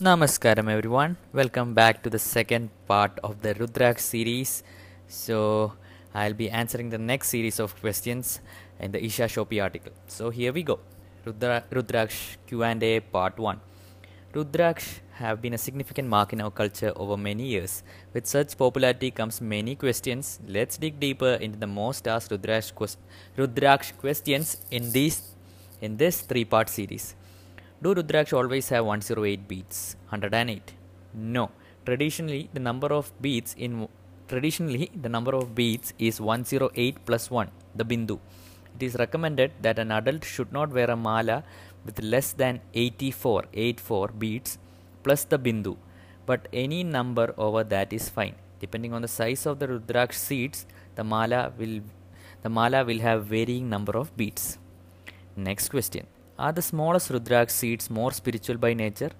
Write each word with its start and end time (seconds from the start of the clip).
Namaskaram 0.00 0.70
everyone. 0.70 1.16
Welcome 1.32 1.74
back 1.74 2.04
to 2.04 2.10
the 2.10 2.20
second 2.20 2.70
part 2.86 3.18
of 3.24 3.42
the 3.42 3.52
Rudraksh 3.54 3.98
series. 3.98 4.62
So 5.08 5.72
I'll 6.14 6.34
be 6.34 6.48
answering 6.48 6.90
the 6.90 6.98
next 6.98 7.30
series 7.30 7.58
of 7.58 7.74
questions 7.80 8.38
in 8.78 8.92
the 8.92 9.04
Isha 9.04 9.24
Shopee 9.24 9.60
article. 9.60 9.90
So 10.06 10.30
here 10.30 10.52
we 10.52 10.62
go. 10.62 10.78
Rudra- 11.24 11.64
Rudraksh 11.72 12.36
Q&A 12.46 13.00
part 13.00 13.40
1. 13.40 13.60
Rudraksh 14.34 15.00
have 15.14 15.42
been 15.42 15.54
a 15.54 15.58
significant 15.58 16.08
mark 16.08 16.32
in 16.32 16.40
our 16.42 16.52
culture 16.52 16.92
over 16.94 17.16
many 17.16 17.46
years. 17.46 17.82
With 18.14 18.28
such 18.28 18.56
popularity 18.56 19.10
comes 19.10 19.40
many 19.40 19.74
questions. 19.74 20.38
Let's 20.46 20.76
dig 20.76 21.00
deeper 21.00 21.32
into 21.40 21.58
the 21.58 21.66
most 21.66 22.06
asked 22.06 22.30
Rudraksh, 22.30 22.72
quest- 22.72 23.00
Rudraksh 23.36 23.96
questions 23.98 24.58
in 24.70 24.92
these 24.92 25.22
in 25.80 25.96
this 25.96 26.20
three-part 26.20 26.68
series. 26.68 27.16
Do 27.80 27.94
Rudraksh 27.94 28.32
always 28.36 28.68
have 28.70 28.84
108 28.86 29.46
beats? 29.46 29.94
108. 30.08 30.72
No. 31.14 31.50
Traditionally, 31.86 32.50
the 32.52 32.58
number 32.58 32.88
of 32.88 33.12
beats 33.22 33.54
in 33.56 33.86
traditionally 34.26 34.90
the 35.04 35.08
number 35.08 35.32
of 35.34 35.54
beats 35.54 35.92
is 35.96 36.20
108 36.20 36.96
plus 37.06 37.30
1, 37.30 37.48
the 37.76 37.84
bindu. 37.84 38.18
It 38.74 38.82
is 38.82 38.96
recommended 38.96 39.52
that 39.62 39.78
an 39.78 39.92
adult 39.92 40.24
should 40.24 40.52
not 40.52 40.70
wear 40.70 40.90
a 40.90 40.96
mala 40.96 41.44
with 41.86 42.02
less 42.02 42.32
than 42.32 42.60
84, 42.74 43.44
84 43.54 44.08
beats 44.08 44.58
plus 45.04 45.22
the 45.22 45.38
bindu, 45.38 45.76
but 46.26 46.48
any 46.52 46.82
number 46.82 47.32
over 47.38 47.62
that 47.62 47.92
is 47.92 48.08
fine. 48.08 48.34
Depending 48.58 48.92
on 48.92 49.02
the 49.02 49.08
size 49.08 49.46
of 49.46 49.60
the 49.60 49.68
Rudraksh 49.68 50.14
seeds, 50.14 50.66
the 50.96 51.04
mala 51.04 51.52
will 51.56 51.80
the 52.42 52.48
mala 52.48 52.84
will 52.84 52.98
have 52.98 53.26
varying 53.26 53.68
number 53.70 53.96
of 53.96 54.16
beats. 54.16 54.58
Next 55.36 55.68
question. 55.68 56.06
Are 56.38 56.52
the 56.52 56.62
smallest 56.62 57.10
Rudraksh 57.10 57.50
seeds 57.50 57.90
more 57.90 58.12
spiritual 58.12 58.58
by 58.58 58.72
nature? 58.72 59.10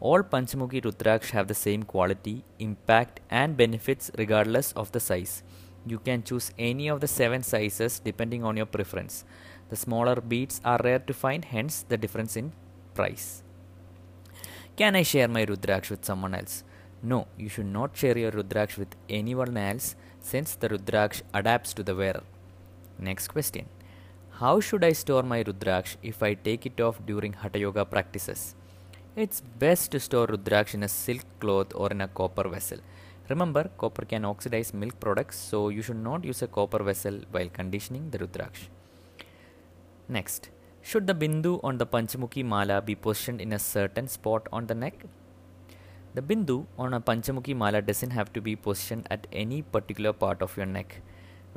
All 0.00 0.24
Panchamukhi 0.24 0.82
Rudraksh 0.82 1.30
have 1.30 1.46
the 1.46 1.54
same 1.54 1.84
quality, 1.84 2.44
impact, 2.58 3.20
and 3.30 3.56
benefits 3.56 4.10
regardless 4.18 4.72
of 4.72 4.90
the 4.90 4.98
size. 4.98 5.44
You 5.86 6.00
can 6.00 6.24
choose 6.24 6.50
any 6.58 6.88
of 6.88 7.00
the 7.00 7.06
seven 7.06 7.44
sizes 7.44 8.00
depending 8.00 8.42
on 8.42 8.56
your 8.56 8.66
preference. 8.66 9.24
The 9.68 9.76
smaller 9.76 10.16
beads 10.20 10.60
are 10.64 10.80
rare 10.82 10.98
to 10.98 11.14
find, 11.14 11.44
hence 11.44 11.84
the 11.88 11.96
difference 11.96 12.36
in 12.36 12.52
price. 12.92 13.44
Can 14.76 14.96
I 14.96 15.04
share 15.04 15.28
my 15.28 15.46
Rudraksh 15.46 15.90
with 15.90 16.04
someone 16.04 16.34
else? 16.34 16.64
No, 17.04 17.28
you 17.36 17.48
should 17.48 17.66
not 17.66 17.96
share 17.96 18.18
your 18.18 18.32
Rudraksh 18.32 18.76
with 18.76 18.96
anyone 19.08 19.56
else 19.56 19.94
since 20.20 20.56
the 20.56 20.68
Rudraksh 20.70 21.22
adapts 21.32 21.72
to 21.74 21.84
the 21.84 21.94
wearer. 21.94 22.24
Next 22.98 23.28
question. 23.28 23.68
How 24.40 24.60
should 24.60 24.84
I 24.84 24.92
store 24.92 25.24
my 25.24 25.42
Rudraksh 25.42 25.96
if 26.00 26.22
I 26.22 26.34
take 26.34 26.64
it 26.64 26.80
off 26.80 27.00
during 27.04 27.32
Hatha 27.32 27.58
Yoga 27.58 27.84
practices? 27.84 28.54
It's 29.16 29.40
best 29.40 29.90
to 29.90 29.98
store 29.98 30.28
Rudraksh 30.28 30.74
in 30.74 30.84
a 30.84 30.88
silk 30.88 31.24
cloth 31.40 31.72
or 31.74 31.90
in 31.90 32.00
a 32.00 32.06
copper 32.06 32.48
vessel. 32.48 32.78
Remember, 33.28 33.68
copper 33.78 34.04
can 34.04 34.24
oxidize 34.24 34.72
milk 34.72 35.00
products, 35.00 35.36
so 35.36 35.70
you 35.70 35.82
should 35.82 36.04
not 36.04 36.22
use 36.22 36.40
a 36.42 36.46
copper 36.46 36.84
vessel 36.84 37.18
while 37.32 37.48
conditioning 37.48 38.10
the 38.10 38.20
Rudraksh. 38.20 38.68
Next, 40.08 40.50
should 40.82 41.08
the 41.08 41.14
bindu 41.14 41.58
on 41.64 41.78
the 41.78 41.86
Panchamukhi 41.86 42.44
mala 42.44 42.80
be 42.80 42.94
positioned 42.94 43.40
in 43.40 43.52
a 43.52 43.58
certain 43.58 44.06
spot 44.06 44.46
on 44.52 44.68
the 44.68 44.74
neck? 44.76 45.04
The 46.14 46.22
bindu 46.22 46.66
on 46.78 46.94
a 46.94 47.00
Panchamukhi 47.00 47.56
mala 47.56 47.82
doesn't 47.82 48.10
have 48.10 48.32
to 48.34 48.40
be 48.40 48.54
positioned 48.54 49.08
at 49.10 49.26
any 49.32 49.62
particular 49.62 50.12
part 50.12 50.42
of 50.42 50.56
your 50.56 50.66
neck. 50.66 51.00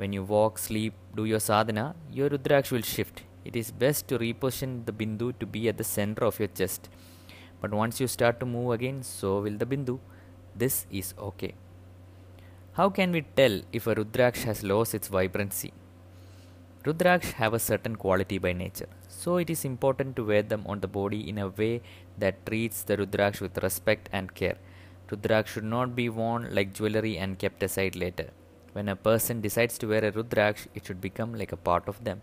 When 0.02 0.12
you 0.12 0.24
walk, 0.24 0.58
sleep, 0.58 0.94
do 1.14 1.24
your 1.26 1.38
sadhana, 1.38 1.94
your 2.10 2.28
Rudraksh 2.28 2.72
will 2.72 2.82
shift. 2.82 3.22
It 3.44 3.54
is 3.54 3.70
best 3.70 4.08
to 4.08 4.18
reposition 4.18 4.84
the 4.84 4.94
bindu 5.00 5.28
to 5.38 5.46
be 5.46 5.68
at 5.68 5.78
the 5.78 5.84
center 5.84 6.24
of 6.24 6.40
your 6.40 6.48
chest. 6.48 6.88
But 7.60 7.72
once 7.72 8.00
you 8.00 8.08
start 8.08 8.40
to 8.40 8.46
move 8.54 8.72
again, 8.72 9.04
so 9.04 9.38
will 9.42 9.56
the 9.62 9.64
bindu. 9.64 10.00
This 10.56 10.86
is 10.90 11.14
okay. 11.28 11.54
How 12.72 12.88
can 12.90 13.12
we 13.12 13.22
tell 13.36 13.60
if 13.72 13.86
a 13.86 13.94
Rudraksh 13.94 14.42
has 14.42 14.64
lost 14.64 14.92
its 14.96 15.06
vibrancy? 15.06 15.72
Rudraksh 16.82 17.30
have 17.44 17.54
a 17.54 17.64
certain 17.70 17.94
quality 17.94 18.38
by 18.38 18.52
nature, 18.52 18.92
so 19.06 19.36
it 19.36 19.50
is 19.50 19.64
important 19.64 20.16
to 20.16 20.24
wear 20.24 20.42
them 20.42 20.64
on 20.66 20.80
the 20.80 20.94
body 21.00 21.28
in 21.28 21.38
a 21.38 21.46
way 21.46 21.80
that 22.18 22.44
treats 22.44 22.82
the 22.82 22.96
Rudraksh 22.96 23.40
with 23.40 23.62
respect 23.62 24.08
and 24.12 24.34
care. 24.34 24.58
Rudraksh 25.08 25.46
should 25.46 25.72
not 25.78 25.94
be 25.94 26.08
worn 26.08 26.52
like 26.52 26.74
jewelry 26.74 27.18
and 27.18 27.38
kept 27.38 27.62
aside 27.62 27.94
later. 27.94 28.30
When 28.72 28.88
a 28.88 28.96
person 28.96 29.42
decides 29.42 29.76
to 29.78 29.88
wear 29.88 30.04
a 30.04 30.12
Rudraksh, 30.12 30.66
it 30.74 30.86
should 30.86 31.00
become 31.00 31.34
like 31.34 31.52
a 31.52 31.56
part 31.56 31.88
of 31.88 32.04
them. 32.04 32.22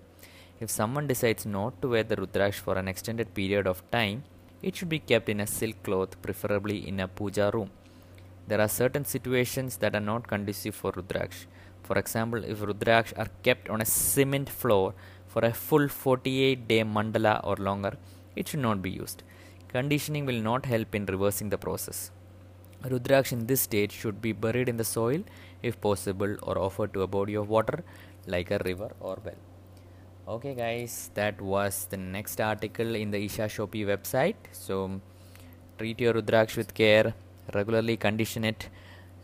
If 0.59 0.69
someone 0.69 1.07
decides 1.07 1.45
not 1.45 1.81
to 1.81 1.89
wear 1.89 2.03
the 2.03 2.15
Rudraksh 2.15 2.55
for 2.55 2.75
an 2.77 2.87
extended 2.87 3.33
period 3.33 3.67
of 3.67 3.83
time, 3.91 4.23
it 4.61 4.75
should 4.75 4.89
be 4.89 4.99
kept 4.99 5.29
in 5.29 5.39
a 5.39 5.47
silk 5.47 5.81
cloth, 5.83 6.21
preferably 6.21 6.87
in 6.87 6.99
a 6.99 7.07
puja 7.07 7.51
room. 7.53 7.69
There 8.47 8.59
are 8.59 8.67
certain 8.67 9.05
situations 9.05 9.77
that 9.77 9.95
are 9.95 10.07
not 10.11 10.27
conducive 10.27 10.73
for 10.73 10.91
Rudraksh. 10.91 11.45
For 11.83 11.97
example, 11.99 12.43
if 12.43 12.59
Rudraksh 12.59 13.13
are 13.17 13.29
kept 13.43 13.69
on 13.69 13.81
a 13.81 13.85
cement 13.85 14.49
floor 14.49 14.95
for 15.27 15.45
a 15.45 15.53
full 15.53 15.87
48 15.87 16.67
day 16.67 16.83
mandala 16.83 17.39
or 17.43 17.55
longer, 17.57 17.95
it 18.35 18.47
should 18.47 18.59
not 18.59 18.81
be 18.81 18.89
used. 18.89 19.21
Conditioning 19.67 20.25
will 20.25 20.41
not 20.41 20.65
help 20.65 20.95
in 20.95 21.05
reversing 21.05 21.49
the 21.49 21.59
process. 21.59 22.09
Rudraksh 22.83 23.31
in 23.33 23.45
this 23.47 23.61
state 23.61 23.91
should 23.91 24.21
be 24.21 24.31
buried 24.31 24.69
in 24.69 24.77
the 24.77 24.85
soil 24.85 25.23
if 25.61 25.79
possible 25.81 26.37
or 26.43 26.57
offered 26.57 26.93
to 26.93 27.01
a 27.01 27.07
body 27.07 27.35
of 27.35 27.49
water 27.49 27.83
like 28.25 28.51
a 28.51 28.59
river 28.63 28.91
or 28.99 29.17
well. 29.23 29.35
Okay, 30.27 30.53
guys, 30.53 31.09
that 31.15 31.41
was 31.41 31.87
the 31.89 31.97
next 31.97 32.39
article 32.39 32.95
in 32.95 33.11
the 33.11 33.17
Isha 33.25 33.47
Shopee 33.47 33.85
website. 33.85 34.35
So, 34.51 35.01
treat 35.77 35.99
your 35.99 36.13
Rudraksh 36.13 36.55
with 36.55 36.73
care, 36.73 37.13
regularly 37.53 37.97
condition 37.97 38.45
it, 38.45 38.69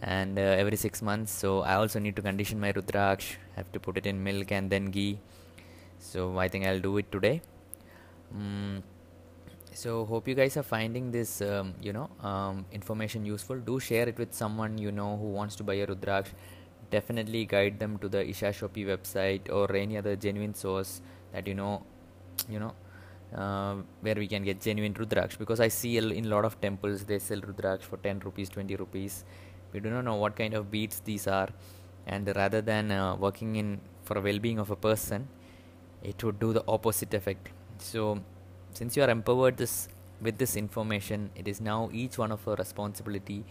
and 0.02 0.40
uh, 0.40 0.42
every 0.42 0.76
six 0.76 1.02
months. 1.02 1.32
So, 1.32 1.62
I 1.62 1.76
also 1.76 2.00
need 2.00 2.16
to 2.16 2.24
condition 2.24 2.60
my 2.60 2.74
Rudraksh, 2.74 3.36
have 3.56 3.72
to 3.74 3.80
put 3.80 3.98
it 3.98 4.08
in 4.08 4.24
milk 4.24 4.52
and 4.52 4.70
then 4.70 4.86
ghee. 4.86 5.20
So, 6.00 6.38
I 6.40 6.48
think 6.48 6.66
I'll 6.66 6.80
do 6.80 6.98
it 6.98 7.12
today. 7.12 7.42
Mm, 8.36 8.82
so 9.76 10.06
hope 10.06 10.28
you 10.30 10.36
guys 10.36 10.56
are 10.56 10.64
finding 10.64 11.12
this 11.12 11.42
um, 11.42 11.74
you 11.82 11.92
know 11.92 12.10
um, 12.22 12.66
information 12.72 13.26
useful. 13.26 13.58
Do 13.58 13.80
share 13.80 14.08
it 14.08 14.18
with 14.18 14.34
someone 14.34 14.78
you 14.78 14.92
know 14.92 15.18
who 15.18 15.30
wants 15.40 15.56
to 15.58 15.64
buy 15.64 15.76
a 15.76 15.88
rudraksh. 15.88 16.28
Definitely 16.92 17.46
guide 17.46 17.78
them 17.78 17.98
to 17.98 18.08
the 18.08 18.26
isha 18.30 18.52
shopee 18.60 18.86
website 18.86 19.52
or 19.52 19.76
any 19.76 19.98
other 19.98 20.16
genuine 20.16 20.54
source 20.54 21.02
that 21.34 21.46
you 21.46 21.56
know 21.56 21.84
you 22.50 22.60
know 22.60 22.74
uh, 23.36 23.76
where 24.02 24.16
we 24.16 24.28
can 24.28 24.44
get 24.44 24.62
genuine 24.62 24.94
rudraksh. 24.94 25.38
Because 25.38 25.60
i 25.60 25.68
see 25.68 25.98
in 25.98 26.26
a 26.26 26.30
lot 26.30 26.46
of 26.46 26.60
temples 26.62 27.04
they 27.04 27.20
sell 27.20 27.42
rudraksh 27.42 27.82
for 27.82 27.98
10 27.98 28.20
rupees 28.20 28.50
20 28.50 28.78
rupees. 28.78 29.26
We 29.74 29.82
do 29.82 29.90
not 29.90 30.06
know 30.06 30.16
what 30.16 30.38
kind 30.38 30.54
of 30.54 30.72
beads 30.72 31.02
these 31.02 31.28
are. 31.28 31.50
And 32.08 32.32
rather 32.36 32.62
than 32.62 32.92
uh, 32.92 33.16
working 33.18 33.58
in 33.58 33.82
for 34.04 34.22
well-being 34.22 34.60
of 34.60 34.72
a 34.72 34.76
person 34.76 35.28
it 36.02 36.24
would 36.24 36.40
do 36.40 36.54
the 36.54 36.64
opposite 36.68 37.14
effect. 37.14 37.50
So 37.80 38.20
since 38.78 38.96
you 38.98 39.04
are 39.04 39.10
empowered 39.10 39.58
this 39.58 39.88
with 40.22 40.38
this 40.38 40.56
information 40.62 41.30
it 41.36 41.48
is 41.48 41.60
now 41.62 41.90
each 42.02 42.18
one 42.18 42.32
of 42.32 42.48
our 42.48 42.56
responsibility 42.56 43.44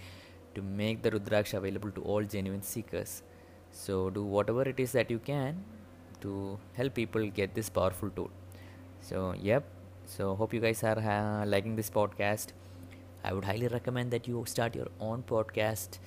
to 0.55 0.63
make 0.63 1.03
the 1.03 1.11
Rudraksha 1.11 1.55
available 1.59 1.91
to 1.91 2.03
all 2.03 2.23
genuine 2.23 2.63
seekers. 2.63 3.23
So 3.73 4.11
do 4.11 4.25
whatever 4.25 4.63
it 4.63 4.79
is 4.79 4.93
that 4.93 5.11
you 5.11 5.19
can 5.19 5.65
to 6.21 6.59
help 6.75 6.95
people 6.95 7.27
get 7.29 7.55
this 7.55 7.69
powerful 7.69 8.11
tool. 8.11 8.31
So 9.01 9.35
yep. 9.41 9.65
So 10.07 10.35
hope 10.37 10.55
you 10.55 10.61
guys 10.61 10.83
are 10.85 10.99
uh, 10.99 11.47
liking 11.47 11.77
this 11.77 11.91
podcast. 11.91 12.49
I 13.25 13.33
would 13.33 13.45
highly 13.45 13.69
recommend 13.69 14.11
that 14.13 14.29
you 14.29 14.45
start 14.47 14.75
your 14.77 14.89
own 15.01 15.23
podcast. 15.23 15.99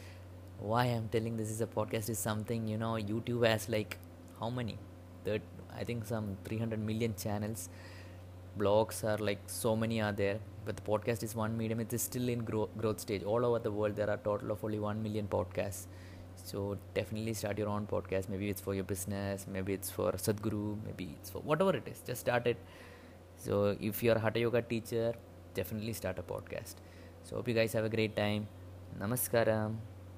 Why 0.60 0.86
i'm 0.86 1.08
telling 1.10 1.38
this 1.38 1.52
is 1.52 1.62
a 1.62 1.68
podcast 1.68 2.10
is 2.10 2.18
something 2.18 2.68
you 2.68 2.78
know 2.78 2.94
youtube 2.94 3.46
has 3.48 3.70
like 3.70 3.98
how 4.40 4.50
many? 4.50 4.78
Third, 5.26 5.42
i 5.80 5.84
think 5.84 6.06
some 6.06 6.38
300 6.46 6.80
million 6.80 7.14
channels 7.16 7.70
blogs 8.62 9.04
are 9.04 9.18
like 9.18 9.40
so 9.48 9.76
many 9.76 10.02
are 10.02 10.12
there 10.12 10.40
but 10.66 10.76
the 10.76 10.82
podcast 10.82 11.24
is 11.24 11.36
one 11.36 11.58
medium. 11.58 11.80
It 11.80 11.94
is 11.94 12.02
still 12.02 12.28
in 12.28 12.40
grow- 12.40 12.70
growth 12.78 13.00
stage. 13.00 13.24
All 13.24 13.46
over 13.46 13.60
the 13.60 13.72
world 13.72 13.96
there 13.96 14.10
are 14.10 14.18
total 14.18 14.52
of 14.52 14.64
only 14.64 14.80
1 14.80 15.02
million 15.02 15.28
podcasts. 15.28 15.88
So 16.36 16.78
definitely 16.94 17.34
start 17.34 17.58
your 17.58 17.70
own 17.70 17.88
podcast. 17.88 18.30
Maybe 18.30 18.50
it's 18.50 18.62
for 18.62 18.74
your 18.76 18.84
business 18.84 19.46
maybe 19.52 19.74
it's 19.74 19.90
for 19.90 20.12
sadhguru 20.12 20.78
maybe 20.86 21.10
it's 21.20 21.30
for 21.30 21.40
whatever 21.40 21.76
it 21.76 21.88
is. 21.88 22.02
Just 22.06 22.22
start 22.22 22.48
it. 22.48 22.58
So 23.38 23.78
if 23.80 24.04
you're 24.04 24.16
a 24.16 24.20
hatha 24.20 24.40
yoga 24.40 24.62
teacher 24.62 25.14
definitely 25.54 25.94
start 25.94 26.20
a 26.20 26.24
podcast. 26.24 26.76
So 27.24 27.38
hope 27.38 27.48
you 27.48 27.54
guys 27.54 27.74
have 27.74 27.86
a 27.86 27.90
great 27.90 28.16
time. 28.16 28.48
Namaskaram 29.00 29.76